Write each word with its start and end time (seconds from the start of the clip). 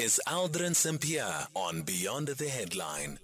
is 0.00 0.18
Aldrin 0.26 0.74
Sampear 0.74 1.46
on 1.54 1.82
Beyond 1.82 2.28
the 2.28 2.48
Headline. 2.48 3.18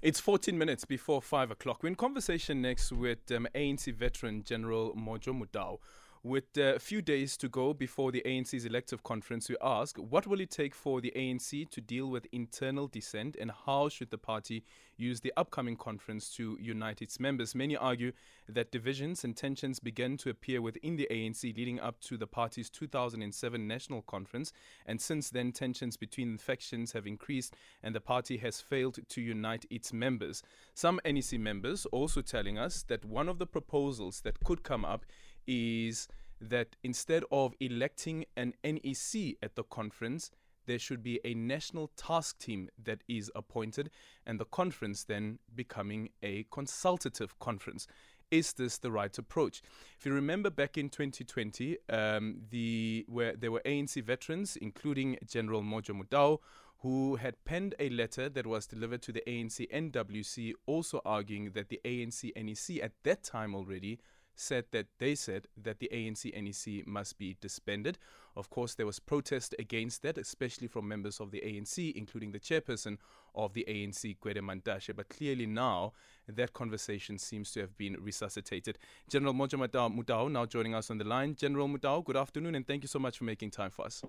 It's 0.00 0.18
14 0.18 0.56
minutes 0.56 0.86
before 0.86 1.20
5 1.20 1.50
o'clock. 1.50 1.82
We're 1.82 1.90
in 1.90 1.94
conversation 1.94 2.62
next 2.62 2.90
with 2.90 3.30
um, 3.30 3.46
ANC 3.54 3.94
veteran 3.94 4.42
General 4.42 4.94
Mojo 4.94 5.38
Motau. 5.38 5.78
With 6.26 6.58
a 6.58 6.80
few 6.80 7.02
days 7.02 7.36
to 7.36 7.48
go 7.48 7.72
before 7.72 8.10
the 8.10 8.20
ANC's 8.26 8.64
elective 8.64 9.04
conference, 9.04 9.48
we 9.48 9.54
ask 9.62 9.96
what 9.96 10.26
will 10.26 10.40
it 10.40 10.50
take 10.50 10.74
for 10.74 11.00
the 11.00 11.12
ANC 11.14 11.70
to 11.70 11.80
deal 11.80 12.08
with 12.08 12.26
internal 12.32 12.88
dissent 12.88 13.36
and 13.40 13.52
how 13.64 13.88
should 13.88 14.10
the 14.10 14.18
party 14.18 14.64
use 14.96 15.20
the 15.20 15.32
upcoming 15.36 15.76
conference 15.76 16.28
to 16.30 16.58
unite 16.60 17.00
its 17.00 17.20
members? 17.20 17.54
Many 17.54 17.76
argue 17.76 18.10
that 18.48 18.72
divisions 18.72 19.22
and 19.22 19.36
tensions 19.36 19.78
began 19.78 20.16
to 20.16 20.30
appear 20.30 20.60
within 20.60 20.96
the 20.96 21.06
ANC 21.12 21.56
leading 21.56 21.78
up 21.78 22.00
to 22.00 22.16
the 22.16 22.26
party's 22.26 22.70
2007 22.70 23.68
national 23.68 24.02
conference, 24.02 24.52
and 24.84 25.00
since 25.00 25.30
then, 25.30 25.52
tensions 25.52 25.96
between 25.96 26.38
factions 26.38 26.90
have 26.90 27.06
increased 27.06 27.54
and 27.84 27.94
the 27.94 28.00
party 28.00 28.38
has 28.38 28.60
failed 28.60 28.98
to 29.10 29.20
unite 29.20 29.64
its 29.70 29.92
members. 29.92 30.42
Some 30.74 30.98
NEC 31.04 31.38
members 31.38 31.86
also 31.86 32.20
telling 32.20 32.58
us 32.58 32.82
that 32.88 33.04
one 33.04 33.28
of 33.28 33.38
the 33.38 33.46
proposals 33.46 34.22
that 34.22 34.42
could 34.42 34.64
come 34.64 34.84
up 34.84 35.06
is 35.46 36.08
that 36.40 36.76
instead 36.82 37.24
of 37.30 37.54
electing 37.60 38.24
an 38.36 38.54
NEC 38.62 39.36
at 39.42 39.54
the 39.54 39.64
conference, 39.64 40.30
there 40.66 40.78
should 40.78 41.02
be 41.02 41.20
a 41.24 41.34
national 41.34 41.90
task 41.96 42.38
team 42.38 42.68
that 42.82 43.02
is 43.08 43.30
appointed, 43.34 43.90
and 44.26 44.38
the 44.38 44.44
conference 44.44 45.04
then 45.04 45.38
becoming 45.54 46.10
a 46.22 46.44
consultative 46.50 47.38
conference. 47.38 47.86
Is 48.30 48.52
this 48.54 48.78
the 48.78 48.90
right 48.90 49.16
approach? 49.16 49.62
If 49.98 50.04
you 50.04 50.12
remember 50.12 50.50
back 50.50 50.76
in 50.76 50.88
2020, 50.88 51.78
um, 51.88 52.40
the 52.50 53.04
where 53.08 53.34
there 53.36 53.52
were 53.52 53.62
ANC 53.64 54.02
veterans, 54.02 54.56
including 54.56 55.16
General 55.24 55.62
Mojo 55.62 56.02
Motau, 56.02 56.38
who 56.80 57.16
had 57.16 57.42
penned 57.44 57.74
a 57.78 57.88
letter 57.88 58.28
that 58.28 58.46
was 58.46 58.66
delivered 58.66 59.02
to 59.02 59.12
the 59.12 59.22
ANC 59.26 59.70
NWC, 59.70 60.52
also 60.66 61.00
arguing 61.04 61.52
that 61.52 61.68
the 61.68 61.80
ANC 61.84 62.32
NEC 62.36 62.82
at 62.82 62.92
that 63.04 63.22
time 63.22 63.54
already 63.54 64.00
said 64.36 64.66
that 64.70 64.86
they 64.98 65.14
said 65.14 65.48
that 65.60 65.80
the 65.80 65.90
ANC 65.92 66.32
NEC 66.32 66.86
must 66.86 67.18
be 67.18 67.36
disbanded. 67.40 67.98
Of 68.36 68.50
course, 68.50 68.74
there 68.74 68.86
was 68.86 69.00
protest 69.00 69.54
against 69.58 70.02
that, 70.02 70.18
especially 70.18 70.68
from 70.68 70.86
members 70.86 71.20
of 71.20 71.30
the 71.30 71.40
ANC, 71.40 71.94
including 71.94 72.32
the 72.32 72.38
chairperson 72.38 72.98
of 73.34 73.54
the 73.54 73.64
ANC, 73.68 74.18
Gwede 74.18 74.38
Mantashe. 74.38 74.94
But 74.94 75.08
clearly 75.08 75.46
now, 75.46 75.92
that 76.28 76.52
conversation 76.52 77.18
seems 77.18 77.50
to 77.52 77.60
have 77.60 77.76
been 77.78 77.96
resuscitated. 78.00 78.78
General 79.08 79.32
Mojo 79.34 79.66
Motau 79.66 80.30
now 80.30 80.44
joining 80.44 80.74
us 80.74 80.90
on 80.90 80.98
the 80.98 81.04
line. 81.04 81.34
General 81.34 81.68
Motau, 81.68 82.04
good 82.04 82.16
afternoon, 82.16 82.54
and 82.54 82.66
thank 82.66 82.82
you 82.82 82.88
so 82.88 82.98
much 82.98 83.18
for 83.18 83.24
making 83.24 83.50
time 83.50 83.70
for 83.70 83.86
us. 83.86 84.02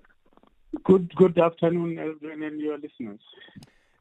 Good, 0.84 1.14
good 1.16 1.38
afternoon, 1.38 1.98
everyone 1.98 2.42
and 2.42 2.60
your 2.60 2.76
listeners. 2.78 3.20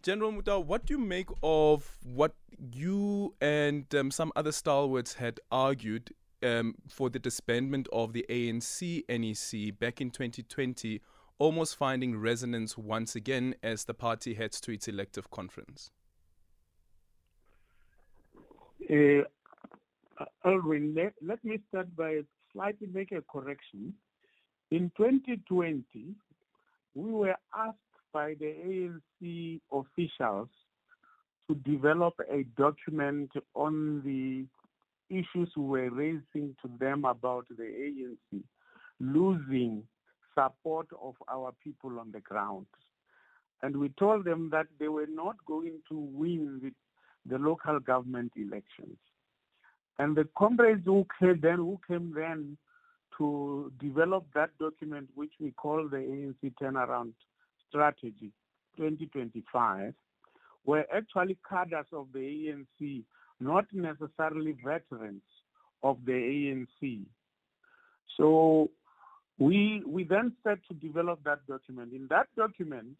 General 0.07 0.31
Motau, 0.31 0.65
what 0.65 0.85
do 0.85 0.93
you 0.93 0.99
make 0.99 1.27
of 1.43 1.97
what 2.01 2.33
you 2.71 3.35
and 3.41 3.93
um, 3.93 4.09
some 4.09 4.31
other 4.37 4.53
stalwarts 4.53 5.15
had 5.15 5.41
argued 5.51 6.13
um, 6.41 6.75
for 6.87 7.09
the 7.09 7.19
disbandment 7.19 7.87
of 7.91 8.13
the 8.13 8.25
ANC 8.29 9.03
NEC 9.09 9.77
back 9.77 9.99
in 9.99 10.09
2020, 10.09 11.01
almost 11.39 11.75
finding 11.75 12.17
resonance 12.17 12.77
once 12.77 13.17
again 13.17 13.55
as 13.61 13.83
the 13.83 13.93
party 13.93 14.33
heads 14.33 14.61
to 14.61 14.71
its 14.71 14.87
elective 14.87 15.29
conference? 15.29 15.91
Uh, 18.89 19.23
Alwyn, 20.45 20.93
let, 20.95 21.15
let 21.21 21.43
me 21.43 21.59
start 21.67 21.93
by 21.97 22.21
slightly 22.53 22.87
make 22.93 23.11
a 23.11 23.21
correction. 23.29 23.93
In 24.71 24.89
2020, 24.95 25.83
we 26.95 27.11
were 27.11 27.35
asked 27.53 27.77
by 28.17 28.33
the 28.39 28.51
ANC 29.21 29.59
officials 29.71 30.49
to 31.47 31.53
develop 31.71 32.15
a 32.31 32.45
document 32.59 33.29
on 33.53 34.01
the 34.03 34.43
issues 35.15 35.49
we 35.55 35.63
were 35.63 35.89
raising 35.91 36.55
to 36.63 36.67
them 36.79 37.05
about 37.05 37.45
the 37.55 37.63
ANC 37.63 38.41
losing 38.99 39.83
support 40.33 40.87
of 40.99 41.13
our 41.29 41.53
people 41.63 41.99
on 41.99 42.11
the 42.11 42.19
ground. 42.21 42.65
And 43.61 43.77
we 43.77 43.89
told 43.99 44.25
them 44.25 44.49
that 44.51 44.65
they 44.79 44.87
were 44.87 45.11
not 45.23 45.35
going 45.45 45.79
to 45.89 45.95
win 45.95 46.59
the, 46.63 46.71
the 47.31 47.37
local 47.37 47.79
government 47.79 48.31
elections. 48.35 48.97
And 49.99 50.17
the 50.17 50.27
comrades 50.35 50.85
who 50.85 51.05
came 51.19 51.39
then, 51.39 51.57
who 51.57 51.79
came 51.87 52.15
then 52.15 52.57
to 53.19 53.71
develop 53.79 54.25
that 54.33 54.49
document, 54.57 55.07
which 55.13 55.33
we 55.39 55.51
call 55.51 55.87
the 55.87 55.97
ANC 55.97 56.51
turnaround 56.59 57.13
strategy 57.69 58.31
2025, 58.77 59.93
were 60.65 60.85
actually 60.93 61.37
cadres 61.47 61.85
of 61.93 62.07
the 62.13 62.19
ANC, 62.19 63.03
not 63.39 63.65
necessarily 63.73 64.55
veterans 64.63 65.21
of 65.83 65.97
the 66.05 66.11
ANC. 66.11 67.05
So 68.17 68.69
we 69.39 69.83
we 69.85 70.03
then 70.03 70.33
set 70.43 70.59
to 70.67 70.73
develop 70.73 71.23
that 71.23 71.45
document. 71.47 71.93
In 71.93 72.07
that 72.09 72.27
document, 72.35 72.97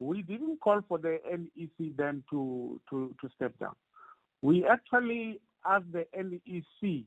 we 0.00 0.22
didn't 0.22 0.60
call 0.60 0.80
for 0.88 0.98
the 0.98 1.18
NEC 1.30 1.96
then 1.96 2.24
to, 2.30 2.80
to, 2.88 3.14
to 3.20 3.28
step 3.36 3.56
down. 3.58 3.76
We 4.42 4.66
actually 4.66 5.40
asked 5.64 5.92
the 5.92 6.06
NEC 6.16 7.04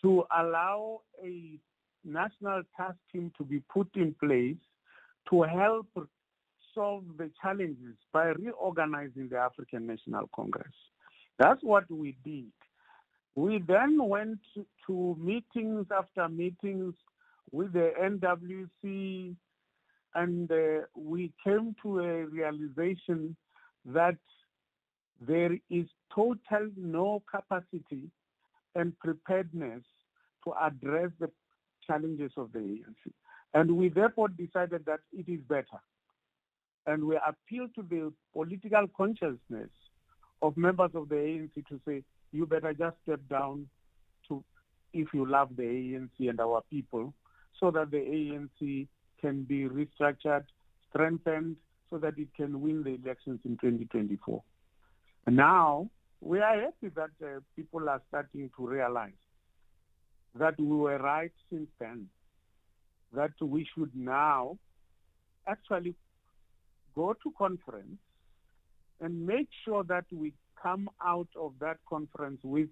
to 0.00 0.24
allow 0.36 1.02
a 1.22 1.58
national 2.04 2.62
task 2.76 2.96
team 3.12 3.30
to 3.36 3.44
be 3.44 3.62
put 3.72 3.88
in 3.94 4.14
place 4.18 4.56
to 5.32 5.42
help 5.42 5.86
solve 6.74 7.04
the 7.16 7.30
challenges 7.40 7.96
by 8.12 8.26
reorganizing 8.26 9.28
the 9.30 9.38
African 9.38 9.86
National 9.86 10.28
Congress. 10.34 10.74
That's 11.38 11.62
what 11.62 11.90
we 11.90 12.16
did. 12.24 12.52
We 13.34 13.64
then 13.66 13.96
went 14.06 14.40
to 14.86 15.16
meetings 15.18 15.86
after 15.96 16.28
meetings 16.28 16.94
with 17.50 17.72
the 17.72 17.92
NWC, 17.98 19.34
and 20.14 20.52
uh, 20.52 20.86
we 20.94 21.32
came 21.42 21.74
to 21.82 22.00
a 22.00 22.26
realization 22.26 23.34
that 23.86 24.18
there 25.26 25.52
is 25.70 25.86
total 26.14 26.68
no 26.76 27.22
capacity 27.30 28.10
and 28.74 28.98
preparedness 28.98 29.82
to 30.44 30.52
address 30.60 31.10
the 31.20 31.30
challenges 31.86 32.32
of 32.36 32.52
the 32.52 32.58
ANC. 32.58 33.12
And 33.54 33.76
we 33.76 33.88
therefore 33.88 34.28
decided 34.28 34.84
that 34.86 35.00
it 35.12 35.28
is 35.30 35.40
better. 35.48 35.80
And 36.86 37.04
we 37.04 37.18
appeal 37.26 37.68
to 37.74 37.82
the 37.82 38.12
political 38.32 38.86
consciousness 38.96 39.70
of 40.40 40.56
members 40.56 40.90
of 40.94 41.08
the 41.08 41.14
ANC 41.14 41.66
to 41.68 41.80
say, 41.86 42.02
you 42.32 42.46
better 42.46 42.72
just 42.72 42.96
step 43.02 43.20
down 43.28 43.68
to 44.28 44.42
if 44.92 45.08
you 45.14 45.26
love 45.26 45.50
the 45.56 45.62
ANC 45.62 46.28
and 46.28 46.40
our 46.40 46.62
people, 46.70 47.14
so 47.60 47.70
that 47.70 47.90
the 47.90 47.98
ANC 47.98 48.88
can 49.20 49.44
be 49.44 49.68
restructured, 49.68 50.44
strengthened, 50.90 51.56
so 51.88 51.98
that 51.98 52.18
it 52.18 52.28
can 52.36 52.60
win 52.60 52.82
the 52.82 52.98
elections 53.02 53.40
in 53.44 53.52
2024. 53.58 54.42
And 55.26 55.36
now 55.36 55.88
we 56.20 56.40
are 56.40 56.60
happy 56.60 56.88
that 56.94 57.10
uh, 57.24 57.40
people 57.54 57.88
are 57.88 58.02
starting 58.08 58.50
to 58.56 58.66
realize 58.66 59.12
that 60.34 60.58
we 60.58 60.66
were 60.66 60.98
right 60.98 61.32
since 61.50 61.68
then 61.78 62.08
that 63.14 63.32
we 63.40 63.66
should 63.74 63.90
now 63.94 64.56
actually 65.46 65.94
go 66.94 67.14
to 67.22 67.32
conference 67.36 67.98
and 69.00 69.26
make 69.26 69.48
sure 69.64 69.82
that 69.84 70.04
we 70.12 70.32
come 70.62 70.88
out 71.04 71.28
of 71.36 71.52
that 71.60 71.76
conference 71.88 72.38
with 72.42 72.68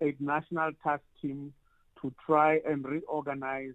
a 0.00 0.14
national 0.20 0.70
task 0.82 1.02
team 1.22 1.52
to 2.00 2.12
try 2.26 2.58
and 2.68 2.84
reorganize 2.84 3.74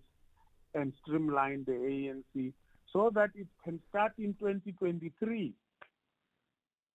and 0.75 0.93
streamline 1.01 1.63
the 1.65 1.71
ANC 1.71 2.53
so 2.93 3.11
that 3.13 3.29
it 3.35 3.47
can 3.63 3.79
start 3.89 4.11
in 4.19 4.35
2023 4.35 5.53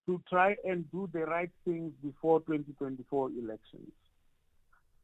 to 0.07 0.23
try 0.29 0.55
and 0.65 0.91
do 0.93 1.09
the 1.13 1.21
right 1.21 1.51
things 1.65 1.93
before 2.05 2.41
2024 2.41 3.31
elections. 3.31 3.91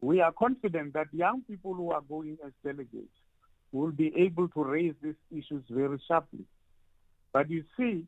We 0.00 0.20
are 0.20 0.32
confident 0.32 0.92
that 0.92 1.06
young 1.12 1.42
people 1.48 1.74
who 1.74 1.90
are 1.90 2.02
going 2.02 2.38
as 2.44 2.52
delegates 2.64 3.08
will 3.72 3.92
be 3.92 4.12
able 4.16 4.48
to 4.48 4.64
raise 4.64 4.94
these 5.02 5.14
issues 5.30 5.62
very 5.70 6.00
sharply. 6.08 6.44
But 7.32 7.50
you 7.50 7.64
see, 7.76 8.04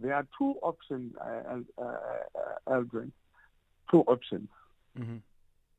there 0.00 0.14
are 0.14 0.26
two 0.38 0.54
options, 0.62 1.14
uh, 1.18 1.60
uh, 1.78 1.82
uh, 1.82 2.68
Aldrin. 2.68 3.12
Two 3.90 4.00
options. 4.02 4.48
Mm-hmm. 4.98 5.16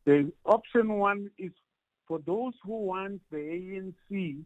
The 0.06 0.32
option 0.46 0.94
one 0.98 1.30
is 1.38 1.52
for 2.08 2.20
those 2.26 2.54
who 2.64 2.86
want 2.86 3.22
the 3.32 3.38
ANC 3.38 4.38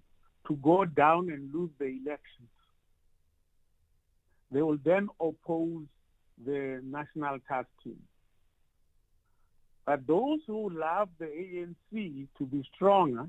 to 0.47 0.55
go 0.55 0.85
down 0.85 1.29
and 1.29 1.53
lose 1.53 1.69
the 1.77 1.85
elections. 1.85 2.49
They 4.51 4.61
will 4.61 4.79
then 4.83 5.07
oppose 5.19 5.85
the 6.43 6.81
national 6.83 7.37
task 7.47 7.67
team. 7.83 7.99
But 9.85 10.05
those 10.07 10.39
who 10.47 10.69
love 10.69 11.09
the 11.19 11.25
ANC 11.25 12.27
to 12.37 12.45
be 12.45 12.67
stronger 12.75 13.27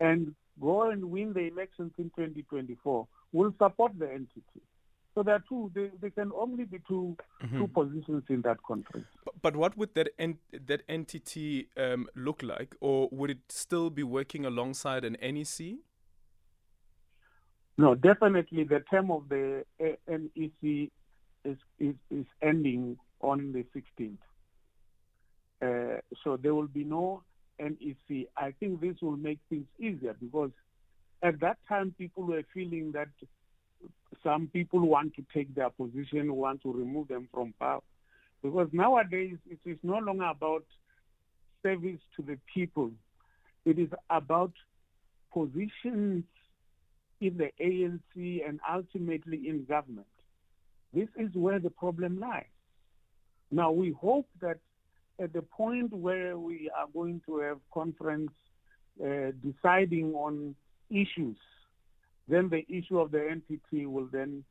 and 0.00 0.34
go 0.60 0.90
and 0.90 1.04
win 1.10 1.32
the 1.32 1.40
elections 1.40 1.92
in 1.98 2.04
2024 2.16 3.06
will 3.32 3.54
support 3.58 3.92
the 3.98 4.06
entity. 4.10 4.62
So 5.14 5.22
there 5.22 5.34
are 5.36 5.44
two. 5.48 5.70
They, 5.74 5.90
there 6.00 6.10
can 6.10 6.32
only 6.36 6.64
be 6.64 6.78
2 6.88 7.16
Mm-hmm. 7.44 7.58
two 7.58 7.68
positions 7.68 8.24
in 8.30 8.40
that 8.42 8.56
conference. 8.66 9.06
But, 9.24 9.34
but 9.42 9.56
what 9.56 9.76
would 9.76 9.94
that 9.94 10.08
en- 10.18 10.38
that 10.66 10.82
entity 10.88 11.68
um, 11.76 12.08
look 12.16 12.42
like, 12.42 12.74
or 12.80 13.08
would 13.12 13.30
it 13.30 13.38
still 13.50 13.90
be 13.90 14.02
working 14.02 14.46
alongside 14.46 15.04
an 15.04 15.16
NEC? 15.20 15.76
No, 17.76 17.94
definitely 17.94 18.64
the 18.64 18.80
term 18.90 19.10
of 19.10 19.28
the 19.28 19.64
uh, 19.78 19.84
NEC 20.08 20.90
is, 21.44 21.58
is, 21.78 21.94
is 22.10 22.24
ending 22.40 22.96
on 23.20 23.52
the 23.52 23.64
16th. 23.76 24.16
Uh, 25.60 26.00
so 26.22 26.36
there 26.36 26.54
will 26.54 26.68
be 26.68 26.84
no 26.84 27.22
NEC. 27.58 28.26
I 28.36 28.52
think 28.58 28.80
this 28.80 28.96
will 29.00 29.16
make 29.16 29.38
things 29.48 29.66
easier 29.78 30.14
because 30.20 30.50
at 31.22 31.40
that 31.40 31.58
time 31.68 31.94
people 31.96 32.24
were 32.24 32.42
feeling 32.52 32.92
that 32.92 33.08
some 34.22 34.48
people 34.52 34.80
want 34.80 35.14
to 35.16 35.24
take 35.34 35.54
their 35.54 35.70
position, 35.70 36.34
want 36.34 36.62
to 36.62 36.72
remove 36.72 37.08
them 37.08 37.28
from 37.32 37.54
power. 37.58 37.80
Because 38.42 38.68
nowadays 38.72 39.36
it 39.50 39.58
is 39.64 39.78
no 39.82 39.98
longer 39.98 40.26
about 40.26 40.64
service 41.62 42.00
to 42.16 42.22
the 42.22 42.38
people. 42.52 42.90
It 43.64 43.78
is 43.78 43.88
about 44.10 44.52
positions 45.32 46.24
in 47.20 47.38
the 47.38 47.50
ANC 47.60 48.46
and 48.46 48.60
ultimately 48.70 49.48
in 49.48 49.64
government. 49.64 50.06
This 50.92 51.08
is 51.16 51.30
where 51.34 51.58
the 51.58 51.70
problem 51.70 52.20
lies. 52.20 52.44
Now 53.50 53.72
we 53.72 53.92
hope 53.92 54.28
that 54.40 54.58
at 55.20 55.32
the 55.32 55.42
point 55.42 55.92
where 55.92 56.36
we 56.36 56.70
are 56.76 56.86
going 56.92 57.20
to 57.26 57.38
have 57.38 57.58
conference 57.72 58.32
uh, 59.02 59.30
deciding 59.42 60.12
on 60.14 60.54
issues, 60.90 61.36
then 62.28 62.48
the 62.48 62.64
issue 62.68 62.98
of 62.98 63.10
the 63.10 63.28
entity 63.30 63.86
will 63.86 64.08
then 64.12 64.44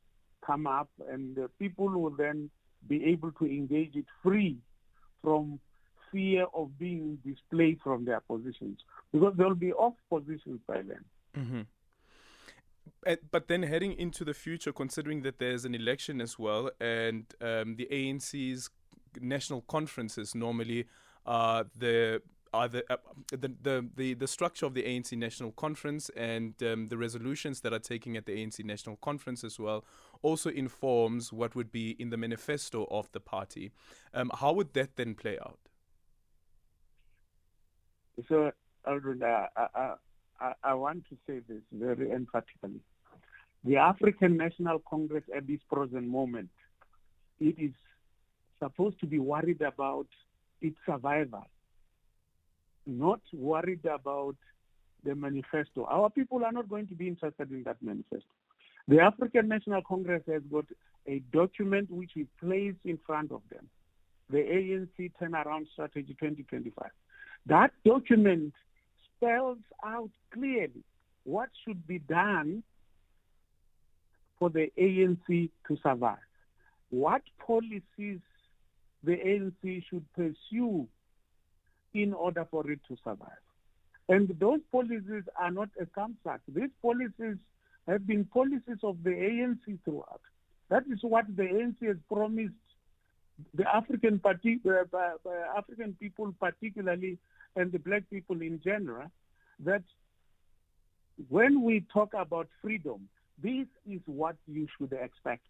come 0.46 0.68
up 0.68 0.90
and 1.10 1.36
the 1.36 1.50
people 1.60 1.88
will 1.88 2.16
then 2.16 2.50
be 2.88 3.04
able 3.06 3.32
to 3.34 3.46
engage 3.46 3.96
it 3.96 4.06
free 4.22 4.58
from 5.22 5.60
fear 6.12 6.46
of 6.54 6.78
being 6.78 7.18
displaced 7.26 7.82
from 7.82 8.06
their 8.06 8.20
positions 8.22 8.80
because 9.12 9.34
they'll 9.38 9.56
be 9.56 9.74
off 9.74 9.94
positions 10.10 10.60
by 10.68 10.82
then. 10.82 11.06
Mm-hmm. 11.38 11.62
But 13.32 13.48
then 13.48 13.64
heading 13.64 13.94
into 13.94 14.24
the 14.24 14.34
future, 14.34 14.72
considering 14.72 15.24
that 15.24 15.40
there's 15.40 15.66
an 15.66 15.76
election 15.76 16.22
as 16.22 16.38
well, 16.40 16.70
and 16.80 17.26
um, 17.42 17.76
the 17.76 17.88
ANC's 17.92 18.70
national 19.22 19.62
conferences 19.62 20.36
normally 20.36 20.86
are 21.26 21.66
the 21.78 22.22
are 22.54 22.68
the, 22.68 22.84
uh, 22.90 22.98
the, 23.32 23.52
the 23.62 23.90
the 23.96 24.14
the 24.14 24.28
structure 24.28 24.66
of 24.66 24.74
the 24.76 24.84
ANC 24.84 25.18
National 25.18 25.52
Conference 25.52 26.10
and 26.16 26.54
um, 26.62 26.88
the 26.88 26.98
resolutions 26.98 27.62
that 27.62 27.74
are 27.74 27.80
taken 27.80 28.16
at 28.16 28.26
the 28.26 28.34
ANC 28.34 28.64
National 28.64 28.96
Conference 28.98 29.44
as 29.44 29.60
well 29.60 29.84
also 30.22 30.50
informs 30.50 31.34
what 31.34 31.56
would 31.56 31.72
be 31.72 31.92
in 32.00 32.10
the 32.12 32.18
manifesto 32.18 32.88
of 32.92 33.12
the 33.12 33.20
party. 33.20 33.72
Um, 34.14 34.32
how 34.40 34.54
would 34.54 34.74
that 34.74 34.96
then 34.96 35.16
play 35.16 35.40
out? 35.40 35.60
So, 38.30 38.52
I, 38.86 39.48
I, 39.58 39.94
I, 40.40 40.54
I 40.64 40.74
want 40.76 41.06
to 41.10 41.18
say 41.26 41.42
this 41.48 41.64
very 41.72 42.12
emphatically. 42.12 42.80
The 43.64 43.78
African 43.78 44.38
National 44.38 44.80
Congress 44.88 45.24
at 45.36 45.48
this 45.48 45.60
present 45.72 46.08
moment, 46.08 46.50
it 47.40 47.56
is 47.58 47.72
supposed 48.64 49.00
to 49.02 49.06
be 49.06 49.20
worried 49.20 49.62
about 49.62 50.08
its 50.62 50.78
survival, 50.86 51.46
not 52.86 53.22
worried 53.34 53.86
about 53.86 54.36
the 55.04 55.16
manifesto. 55.16 55.86
Our 55.90 56.10
people 56.10 56.46
are 56.46 56.52
not 56.52 56.70
going 56.70 56.88
to 56.88 56.96
be 56.96 57.08
interested 57.08 57.52
in 57.52 57.64
that 57.64 57.78
manifesto. 57.82 58.34
The 58.88 59.00
African 59.00 59.48
National 59.48 59.82
Congress 59.82 60.24
has 60.28 60.42
got 60.52 60.66
a 61.08 61.20
document 61.34 61.92
which 61.92 62.12
we 62.16 62.28
place 62.40 62.76
in 62.86 62.98
front 63.06 63.32
of 63.32 63.42
them, 63.52 63.68
the 64.30 64.38
ANC 64.38 65.12
Turnaround 65.22 65.68
Strategy 65.74 66.16
2025. 66.20 66.90
That 67.48 67.72
document 67.86 68.54
spells 69.16 69.58
out 69.86 70.10
clearly 70.34 70.84
what 71.26 71.50
should 71.66 71.86
be 71.86 72.00
done 72.00 72.64
for 74.40 74.50
the 74.50 74.72
ANC 74.78 75.50
to 75.68 75.78
survive, 75.82 76.18
what 76.90 77.22
policies 77.46 78.20
the 79.04 79.14
ANC 79.14 79.84
should 79.90 80.06
pursue 80.14 80.88
in 81.94 82.14
order 82.14 82.48
for 82.50 82.70
it 82.72 82.80
to 82.88 82.98
survive. 83.04 83.30
And 84.10 84.36
those 84.40 84.60
policies 84.72 85.24
are 85.40 85.52
not 85.52 85.70
a 85.80 85.86
thumbs 85.86 86.18
These 86.48 86.70
policies 86.82 87.38
have 87.88 88.06
been 88.08 88.26
policies 88.26 88.78
of 88.84 88.98
the 89.04 89.12
ANC 89.12 89.80
throughout. 89.86 90.22
That 90.70 90.84
is 90.92 91.00
what 91.02 91.26
the 91.36 91.44
ANC 91.44 91.88
has 91.88 91.98
promised 92.12 92.54
the 93.54 93.76
African, 93.76 94.20
parti- 94.20 94.62
uh, 94.68 94.96
uh, 94.96 95.58
African 95.58 95.96
people, 96.00 96.34
particularly, 96.40 97.18
and 97.56 97.72
the 97.72 97.80
black 97.80 98.04
people 98.10 98.42
in 98.42 98.60
general, 98.64 99.12
that 99.60 99.84
when 101.30 101.62
we 101.62 101.86
talk 101.94 102.14
about 102.14 102.48
freedom, 102.62 103.08
this 103.42 103.68
is 103.90 104.02
what 104.06 104.36
you 104.48 104.68
should 104.78 104.94
expect. 104.94 105.46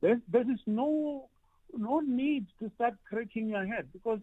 There, 0.00 0.20
there 0.30 0.50
is 0.50 0.60
no 0.66 1.28
no 1.76 2.00
need 2.00 2.46
to 2.60 2.70
start 2.74 2.94
cracking 3.08 3.48
your 3.48 3.66
head 3.66 3.88
because 3.92 4.20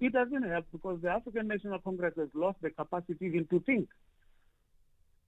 it 0.00 0.12
doesn't 0.12 0.42
help 0.42 0.66
because 0.72 1.00
the 1.02 1.08
African 1.10 1.48
National 1.48 1.78
Congress 1.78 2.14
has 2.16 2.28
lost 2.34 2.58
the 2.62 2.70
capacity 2.70 3.26
even 3.26 3.46
to 3.48 3.60
think. 3.60 3.88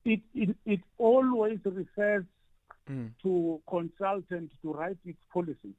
It 0.04 0.20
it, 0.34 0.56
it 0.64 0.80
always 0.98 1.58
refers 1.64 2.24
Mm. 2.90 3.10
to 3.22 3.60
consultants 3.68 4.54
to 4.62 4.72
write 4.72 4.96
its 5.04 5.18
policies. 5.32 5.74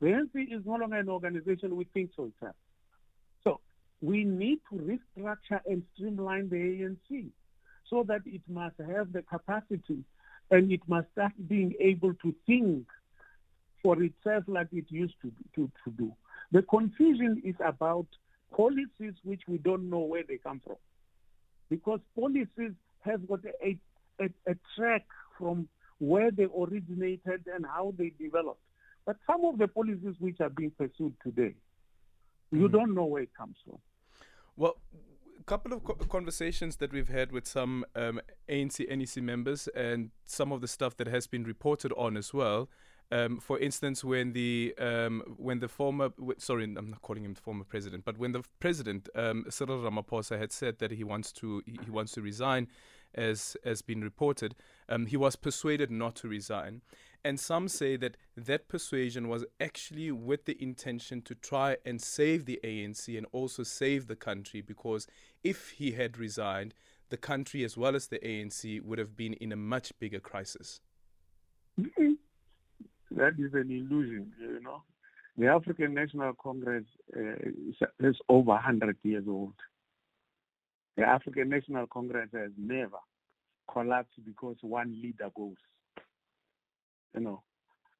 The 0.00 0.06
ANC 0.08 0.52
is 0.52 0.64
no 0.64 0.76
longer 0.76 0.96
an 0.98 1.08
organization 1.08 1.74
which 1.76 1.88
thinks 1.92 2.14
for 2.14 2.26
itself. 2.26 2.54
So 3.42 3.60
we 4.00 4.24
need 4.24 4.60
to 4.70 4.76
restructure 4.76 5.60
and 5.66 5.82
streamline 5.94 6.48
the 6.48 6.56
ANC 6.56 7.26
so 7.90 8.04
that 8.04 8.20
it 8.24 8.42
must 8.48 8.76
have 8.78 9.12
the 9.12 9.22
capacity 9.22 10.04
and 10.50 10.70
it 10.70 10.80
must 10.86 11.10
start 11.12 11.32
being 11.48 11.74
able 11.80 12.14
to 12.14 12.34
think 12.46 12.86
for 13.84 14.02
itself 14.02 14.44
like 14.48 14.68
it 14.72 14.86
used 14.88 15.14
to, 15.20 15.30
to, 15.54 15.70
to 15.84 15.90
do. 15.90 16.10
The 16.52 16.62
confusion 16.62 17.42
is 17.44 17.54
about 17.64 18.06
policies 18.56 19.12
which 19.24 19.42
we 19.46 19.58
don't 19.58 19.90
know 19.90 20.00
where 20.00 20.22
they 20.26 20.38
come 20.38 20.60
from. 20.66 20.76
Because 21.68 22.00
policies 22.18 22.72
have 23.00 23.28
got 23.28 23.40
a, 23.62 23.78
a, 24.20 24.24
a 24.50 24.56
track 24.74 25.04
from 25.38 25.68
where 25.98 26.30
they 26.30 26.44
originated 26.44 27.44
and 27.54 27.66
how 27.66 27.92
they 27.98 28.10
developed. 28.18 28.60
But 29.04 29.16
some 29.26 29.44
of 29.44 29.58
the 29.58 29.68
policies 29.68 30.14
which 30.18 30.40
are 30.40 30.48
being 30.48 30.72
pursued 30.78 31.12
today, 31.22 31.54
you 32.52 32.68
don't 32.68 32.94
know 32.94 33.04
where 33.04 33.22
it 33.22 33.34
comes 33.36 33.56
from. 33.66 33.78
Well, 34.56 34.76
a 35.38 35.44
couple 35.44 35.74
of 35.74 35.84
co- 35.84 35.94
conversations 35.94 36.76
that 36.76 36.90
we've 36.90 37.08
had 37.08 37.32
with 37.32 37.46
some 37.46 37.84
um, 37.94 38.20
ANC 38.48 38.88
NEC 38.88 39.22
members 39.22 39.68
and 39.76 40.10
some 40.24 40.52
of 40.52 40.62
the 40.62 40.68
stuff 40.68 40.96
that 40.96 41.06
has 41.06 41.26
been 41.26 41.44
reported 41.44 41.92
on 41.98 42.16
as 42.16 42.32
well. 42.32 42.70
Um, 43.12 43.38
for 43.38 43.58
instance, 43.58 44.02
when 44.02 44.32
the 44.32 44.74
um, 44.78 45.22
when 45.36 45.60
the 45.60 45.68
former 45.68 46.10
sorry, 46.38 46.64
I'm 46.64 46.90
not 46.90 47.02
calling 47.02 47.24
him 47.24 47.34
the 47.34 47.40
former 47.40 47.64
president, 47.64 48.04
but 48.04 48.18
when 48.18 48.32
the 48.32 48.42
president 48.60 49.08
um, 49.14 49.44
Cyril 49.50 49.78
Ramaphosa 49.78 50.38
had 50.38 50.52
said 50.52 50.78
that 50.78 50.90
he 50.90 51.04
wants 51.04 51.32
to 51.32 51.62
he 51.66 51.90
wants 51.90 52.12
to 52.12 52.22
resign, 52.22 52.68
as 53.14 53.56
has 53.64 53.82
been 53.82 54.02
reported, 54.02 54.54
um, 54.88 55.06
he 55.06 55.16
was 55.16 55.36
persuaded 55.36 55.90
not 55.90 56.16
to 56.16 56.28
resign. 56.28 56.82
And 57.26 57.40
some 57.40 57.68
say 57.68 57.96
that 57.96 58.18
that 58.36 58.68
persuasion 58.68 59.28
was 59.28 59.46
actually 59.58 60.10
with 60.10 60.44
the 60.44 60.62
intention 60.62 61.22
to 61.22 61.34
try 61.34 61.78
and 61.84 62.00
save 62.00 62.44
the 62.44 62.60
ANC 62.62 63.16
and 63.16 63.26
also 63.32 63.62
save 63.62 64.08
the 64.08 64.16
country 64.16 64.60
because 64.60 65.06
if 65.42 65.70
he 65.70 65.92
had 65.92 66.18
resigned, 66.18 66.74
the 67.08 67.16
country 67.16 67.64
as 67.64 67.76
well 67.78 67.96
as 67.96 68.08
the 68.08 68.18
ANC 68.18 68.82
would 68.82 68.98
have 68.98 69.16
been 69.16 69.32
in 69.34 69.52
a 69.52 69.56
much 69.56 69.92
bigger 69.98 70.20
crisis. 70.20 70.80
That 73.16 73.34
is 73.38 73.52
an 73.54 73.70
illusion, 73.70 74.32
you 74.40 74.60
know. 74.60 74.82
The 75.36 75.48
African 75.48 75.94
National 75.94 76.32
Congress 76.34 76.84
uh, 77.16 77.48
is, 78.00 78.16
over 78.28 78.50
100 78.50 78.96
years 79.02 79.24
old. 79.28 79.54
The 80.96 81.02
African 81.02 81.48
National 81.48 81.86
Congress 81.88 82.28
has 82.32 82.50
never 82.56 82.98
collapsed 83.72 84.24
because 84.24 84.56
one 84.62 85.00
leader 85.02 85.28
goes. 85.36 85.56
You 87.14 87.20
know, 87.20 87.42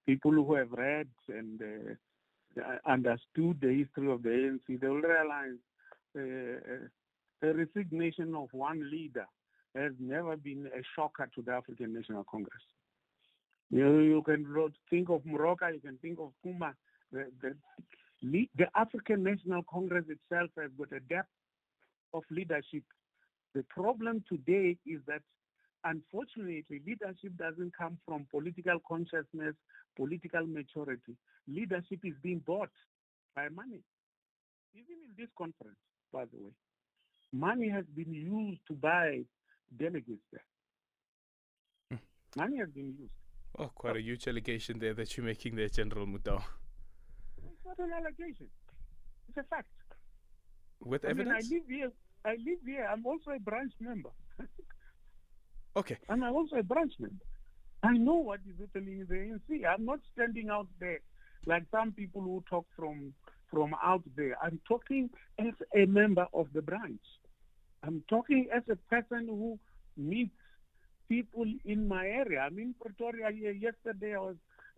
people 0.07 0.33
who 0.33 0.55
have 0.55 0.71
read 0.73 1.09
and 1.29 1.61
uh, 1.61 2.89
understood 2.89 3.59
the 3.61 3.85
history 3.85 4.11
of 4.13 4.23
the 4.23 4.29
ANC, 4.29 4.81
they 4.81 4.87
will 4.87 5.01
realize 5.03 5.59
uh, 6.17 6.87
the 7.41 7.55
resignation 7.55 8.35
of 8.35 8.49
one 8.53 8.89
leader 8.91 9.27
has 9.75 9.93
never 9.99 10.37
been 10.37 10.67
a 10.67 10.83
shocker 10.95 11.29
to 11.35 11.43
the 11.43 11.53
African 11.53 11.93
National 11.93 12.25
Congress. 12.25 12.63
You, 13.71 14.01
you 14.01 14.23
can 14.23 14.47
think 14.91 15.09
of 15.09 15.23
Moroka, 15.23 15.73
you 15.73 15.81
can 15.81 15.99
think 15.99 16.19
of 16.21 16.33
Xuma. 16.45 16.75
The, 17.13 17.31
the, 17.43 18.49
the 18.57 18.67
African 18.77 19.23
National 19.23 19.63
Congress 19.71 20.05
itself 20.09 20.51
has 20.59 20.71
got 20.79 20.93
a 20.93 21.01
depth 21.01 21.29
of 22.13 22.23
leadership. 22.31 22.85
The 23.55 23.65
problem 23.65 24.25
today 24.29 24.77
is 24.87 25.01
that 25.07 25.23
unfortunately, 25.85 26.65
leadership 26.71 27.37
doesn't 27.37 27.73
come 27.77 27.99
from 28.07 28.27
political 28.31 28.79
consciousness, 28.89 29.55
political 29.97 30.47
maturity. 30.47 31.17
Leadership 31.47 32.01
is 32.05 32.15
being 32.23 32.41
bought 32.47 32.71
by 33.37 33.49
money. 33.49 33.81
Even 34.75 34.97
in 35.05 35.15
this 35.17 35.29
conference, 35.37 35.77
by 36.13 36.25
the 36.25 36.39
way, 36.43 36.51
money 37.33 37.69
has 37.69 37.85
been 37.95 38.13
used 38.13 38.61
to 38.67 38.75
buy 38.75 39.21
delegates 39.79 40.25
there. 40.33 40.45
Hmm. 41.91 42.41
Money 42.41 42.59
has 42.59 42.69
been 42.71 42.95
used. 42.99 43.13
Oh, 43.59 43.71
quite 43.75 43.97
a 43.97 44.03
huge 44.03 44.27
allegation 44.27 44.79
there 44.79 44.95
that 44.95 45.17
you're 45.17 45.27
making 45.27 45.55
there, 45.55 45.69
General 45.69 46.07
Motau. 46.07 46.43
It's 47.39 47.65
not 47.65 47.79
an 47.79 47.93
allegation. 47.93 48.49
It's 49.29 49.39
a 49.39 49.45
fact. 49.45 49.69
With 50.81 51.05
I 51.05 51.11
evidence? 51.11 51.51
Mean, 51.51 51.61
I 51.61 51.75
live 51.77 51.79
here. 51.79 51.93
I 52.25 52.31
live 52.31 52.59
here. 52.67 52.89
I'm 52.91 53.07
also 53.07 53.31
a 53.31 53.39
branch 53.39 53.73
member. 53.81 54.11
okay. 55.77 55.99
And 56.09 56.25
I'm 56.25 56.35
also 56.35 56.57
a 56.57 56.63
branch 56.63 56.95
member. 56.99 57.25
I 57.85 57.93
know 57.93 58.15
what 58.15 58.41
is 58.49 58.59
happening 58.59 59.01
in 59.01 59.07
the 59.07 59.15
ANC. 59.15 59.65
I'm 59.67 59.85
not 59.85 60.01
standing 60.15 60.49
out 60.51 60.67
there 60.81 60.99
like 61.47 61.65
some 61.71 61.93
people 61.93 62.23
who 62.23 62.43
talk 62.49 62.67
from 62.77 63.13
from 63.51 63.75
out 63.85 64.03
there. 64.17 64.37
I'm 64.43 64.59
talking 64.67 65.11
as 65.39 65.55
a 65.77 65.87
member 65.87 66.27
of 66.35 66.49
the 66.55 66.63
branch. 66.63 67.03
I'm 67.85 68.03
talking 68.09 68.49
as 68.53 68.63
a 68.69 68.77
person 68.93 69.27
who 69.29 69.59
meets 69.97 70.35
people 71.09 71.47
in 71.65 71.89
my 71.89 72.07
area. 72.07 72.41
I'm 72.41 72.59
in 72.59 72.75
Pretoria 72.81 73.31
yesterday. 73.31 74.15
I 74.15 74.19
was 74.19 74.37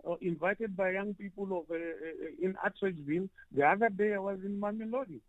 uh, 0.08 0.14
invited 0.20 0.76
by 0.76 0.90
young 0.90 1.14
people 1.14 1.44
of 1.44 1.70
uh, 1.70 1.74
uh 1.74 2.42
in 2.42 2.54
Atteridgeville. 2.64 3.28
The 3.52 3.64
other 3.64 3.88
day 3.88 4.14
I 4.14 4.18
was 4.18 4.38
in 4.44 4.60
Mamelodi. 4.60 5.20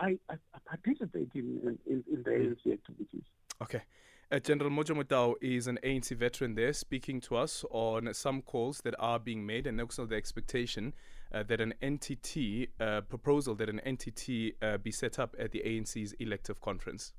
I, 0.00 0.18
I, 0.28 0.34
I 0.54 0.58
participate 0.66 1.30
in, 1.34 1.78
in, 1.86 2.04
in 2.12 2.22
the 2.24 2.30
ANC 2.30 2.72
activities. 2.72 3.22
Okay. 3.62 3.82
Uh, 4.30 4.38
General 4.38 4.70
Mojo 4.70 4.94
Motau 4.94 5.34
is 5.40 5.68
an 5.68 5.78
ANC 5.82 6.14
veteran 6.14 6.54
there 6.54 6.74
speaking 6.74 7.18
to 7.18 7.36
us 7.36 7.64
on 7.70 8.12
some 8.12 8.42
calls 8.42 8.82
that 8.82 8.94
are 8.98 9.18
being 9.18 9.46
made 9.46 9.66
and 9.66 9.80
also 9.80 10.04
the 10.04 10.16
expectation 10.16 10.92
uh, 11.32 11.42
that 11.44 11.62
an 11.62 11.72
NTT 11.82 12.68
uh, 12.78 13.00
proposal 13.02 13.54
that 13.54 13.70
an 13.70 13.80
NTT 13.86 14.52
uh, 14.60 14.76
be 14.76 14.90
set 14.90 15.18
up 15.18 15.34
at 15.38 15.52
the 15.52 15.62
ANC's 15.64 16.12
elective 16.20 16.60
conference. 16.60 17.14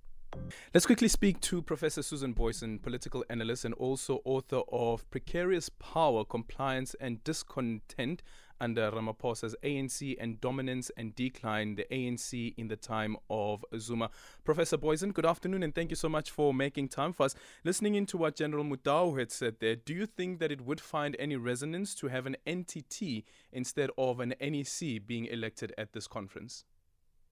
Let's 0.73 0.85
quickly 0.85 1.07
speak 1.07 1.41
to 1.41 1.61
Professor 1.61 2.03
Susan 2.03 2.33
Booysen, 2.33 2.81
political 2.81 3.25
analyst 3.29 3.65
and 3.65 3.73
also 3.75 4.21
author 4.23 4.61
of 4.71 5.09
Precarious 5.09 5.69
Power, 5.69 6.23
Compliance 6.23 6.95
and 6.99 7.23
Discontent 7.23 8.21
under 8.61 8.91
Ramaphosa's 8.91 9.55
ANC 9.63 10.15
and 10.19 10.39
Dominance 10.41 10.91
and 10.97 11.15
Decline, 11.15 11.75
the 11.75 11.85
ANC 11.91 12.53
in 12.57 12.67
the 12.67 12.75
time 12.75 13.17
of 13.29 13.65
Zuma. 13.77 14.09
Professor 14.43 14.77
Booysen, 14.77 15.13
good 15.13 15.25
afternoon 15.25 15.63
and 15.63 15.73
thank 15.73 15.89
you 15.89 15.95
so 15.95 16.09
much 16.09 16.29
for 16.29 16.53
making 16.53 16.89
time 16.89 17.13
for 17.13 17.23
us. 17.23 17.35
Listening 17.63 17.95
into 17.95 18.17
what 18.17 18.35
General 18.35 18.63
Motau 18.63 19.17
had 19.17 19.31
said 19.31 19.55
there, 19.59 19.75
do 19.75 19.93
you 19.93 20.05
think 20.05 20.39
that 20.39 20.51
it 20.51 20.61
would 20.61 20.81
find 20.81 21.15
any 21.17 21.37
resonance 21.37 21.95
to 21.95 22.07
have 22.07 22.25
an 22.25 22.37
NTT 22.45 23.23
instead 23.51 23.89
of 23.97 24.19
an 24.19 24.33
NEC 24.39 25.05
being 25.07 25.25
elected 25.25 25.73
at 25.77 25.93
this 25.93 26.07
conference? 26.07 26.65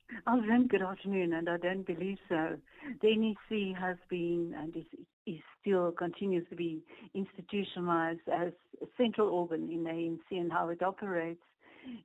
Oh, 0.10 0.32
Alvin, 0.32 0.68
good 0.68 0.82
afternoon, 0.82 1.34
and 1.34 1.50
I 1.50 1.58
don't 1.58 1.86
believe 1.86 2.18
so. 2.30 2.58
The 3.02 3.16
NEC 3.16 3.76
has 3.78 3.98
been 4.10 4.54
and 4.58 4.76
is, 4.76 4.86
is 5.26 5.42
still 5.60 5.92
continues 5.92 6.48
to 6.50 6.56
be 6.56 6.82
institutionalized 7.14 8.22
as 8.34 8.54
a 8.82 8.86
central 8.98 9.30
organ 9.30 9.70
in 9.70 9.84
the 9.84 9.90
ANC 9.90 10.40
and 10.40 10.52
how 10.52 10.70
it 10.70 10.82
operates. 10.82 11.42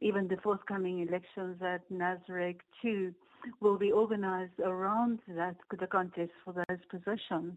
Even 0.01 0.27
the 0.27 0.37
forthcoming 0.43 1.07
elections 1.07 1.61
at 1.63 1.89
Nasrec 1.91 2.57
too 2.81 3.15
will 3.61 3.79
be 3.79 3.93
organized 3.93 4.59
around 4.65 5.21
that 5.29 5.57
the 5.79 5.87
contest 5.87 6.33
for 6.45 6.53
those 6.55 6.79
positions. 6.91 7.57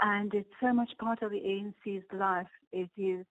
And 0.00 0.32
it's 0.32 0.48
so 0.60 0.72
much 0.72 0.90
part 1.00 1.22
of 1.22 1.32
the 1.32 1.40
ANC's 1.40 2.04
life. 2.12 2.46
It 2.72 2.90
is 2.96 3.26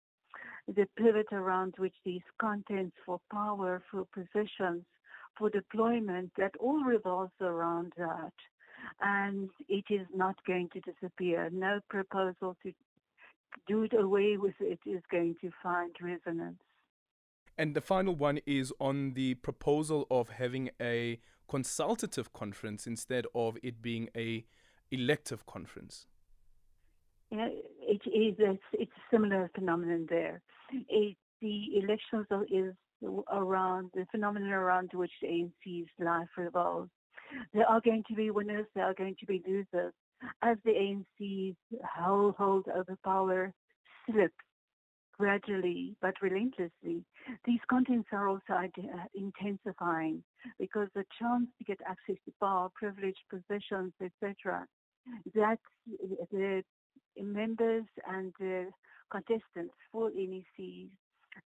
the 0.67 0.86
pivot 0.98 1.27
around 1.31 1.75
which 1.77 1.96
these 2.05 2.22
contents 2.39 2.96
for 3.05 3.20
power, 3.31 3.81
for 3.89 4.05
positions, 4.13 4.84
for 5.38 5.50
deployment 5.50 6.31
that 6.38 6.53
all 6.59 6.83
revolves 6.83 7.33
around 7.41 7.93
that. 7.97 8.33
And 9.01 9.50
it 9.69 9.85
is 9.89 10.07
not 10.13 10.35
going 10.45 10.69
to 10.73 10.79
disappear. 10.81 11.50
No 11.51 11.79
proposal 11.89 12.55
to 12.63 12.73
do 13.67 13.83
it 13.83 13.93
away 13.93 14.38
with 14.38 14.55
it 14.59 14.79
is 14.85 15.01
going 15.11 15.35
to 15.41 15.51
find 15.61 15.95
resonance. 16.01 16.59
And 17.57 17.75
the 17.75 17.81
final 17.81 18.15
one 18.15 18.39
is 18.45 18.73
on 18.79 19.13
the 19.13 19.35
proposal 19.35 20.07
of 20.09 20.29
having 20.29 20.69
a 20.81 21.19
consultative 21.47 22.33
conference 22.33 22.88
instead 22.88 23.25
of 23.35 23.57
it 23.61 23.81
being 23.81 24.09
a 24.15 24.45
elective 24.89 25.45
conference. 25.45 26.07
Yeah, 27.29 27.50
it 27.81 28.01
is. 28.07 28.35
It's, 28.39 28.63
it's 28.73 28.91
a 28.91 29.15
similar 29.15 29.51
phenomenon 29.53 30.07
there. 30.09 30.41
It, 30.89 31.17
the 31.41 31.77
elections 31.77 32.27
is 32.50 32.73
around 33.31 33.91
the 33.93 34.05
phenomenon 34.12 34.51
around 34.51 34.91
which 34.93 35.12
the 35.22 35.27
ANC's 35.27 35.89
life 36.00 36.29
revolves. 36.38 36.89
There 37.53 37.65
are 37.65 37.81
going 37.81 38.03
to 38.10 38.15
be 38.15 38.29
winners, 38.31 38.65
there 38.75 38.86
are 38.86 38.93
going 38.93 39.15
to 39.20 39.25
be 39.25 39.41
losers. 39.48 39.93
As 40.43 40.58
the 40.65 40.72
ANC's 40.72 41.55
hold 41.96 42.36
over 42.67 42.98
power 43.03 43.53
slips 44.10 44.34
gradually 45.17 45.96
but 46.01 46.15
relentlessly, 46.22 47.03
these 47.46 47.60
contents 47.70 48.10
are 48.12 48.27
also 48.27 48.53
uh, 48.53 48.67
intensifying 49.15 50.24
because 50.60 50.88
the 50.96 51.05
chance 51.20 51.48
to 51.58 51.63
get 51.63 51.79
access 51.88 52.17
to 52.25 52.34
power, 52.39 52.70
privileged 52.75 53.22
positions, 53.29 53.93
etc., 54.03 54.65
that 55.36 55.60
the 56.31 56.63
members 57.20 57.86
and 58.08 58.34
the 58.39 58.67
contestants 59.12 59.74
for 59.91 60.10
NECs 60.12 60.89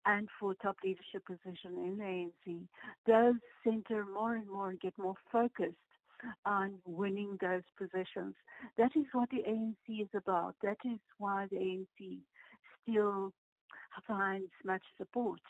and 0.05 0.27
for 0.39 0.53
top 0.55 0.77
leadership 0.83 1.25
position 1.25 1.77
in 1.77 1.97
the 1.97 2.03
ANC 2.03 2.67
does 3.07 3.35
center 3.63 4.05
more 4.05 4.35
and 4.35 4.47
more 4.49 4.69
and 4.69 4.79
get 4.79 4.97
more 4.97 5.15
focused 5.31 5.75
on 6.45 6.73
winning 6.85 7.37
those 7.41 7.63
positions. 7.77 8.35
That 8.77 8.91
is 8.95 9.05
what 9.13 9.29
the 9.29 9.43
ANC 9.47 10.01
is 10.01 10.09
about. 10.15 10.55
That 10.63 10.77
is 10.85 10.99
why 11.17 11.47
the 11.51 11.57
ANC 11.57 12.19
still 12.83 13.31
finds 14.07 14.51
much 14.63 14.83
support. 14.97 15.41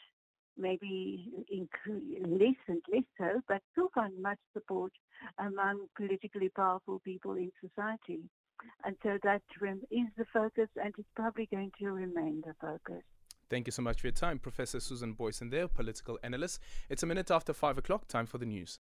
Maybe 0.58 1.32
less 1.52 2.56
and 2.68 2.82
less 2.92 3.04
so, 3.18 3.42
but 3.48 3.62
still 3.74 3.90
find 3.94 4.22
much 4.22 4.40
support 4.54 4.94
among 5.38 5.88
politically 5.98 6.50
powerful 6.50 7.00
people 7.04 7.34
in 7.34 7.52
society. 7.62 8.22
And 8.86 8.96
so 9.04 9.18
that 9.24 9.42
is 9.92 10.08
the 10.18 10.26
focus, 10.34 10.70
and 10.82 10.94
it's 10.98 11.10
probably 11.16 11.48
going 11.52 11.72
to 11.80 11.92
remain 11.92 12.42
the 12.46 12.54
focus. 12.62 13.04
Thank 13.48 13.68
you 13.68 13.72
so 13.72 13.84
much 13.84 14.02
for 14.02 14.08
your 14.08 14.12
time, 14.12 14.40
Professor 14.40 14.80
Susan 14.80 15.14
Booysen 15.14 15.52
there, 15.52 15.68
political 15.68 16.18
analyst. 16.24 16.60
It's 16.90 17.04
a 17.04 17.06
minute 17.06 17.30
after 17.30 17.54
5 17.54 17.78
o'clock, 17.78 18.08
time 18.08 18.26
for 18.26 18.40
the 18.40 18.46
news. 18.46 18.80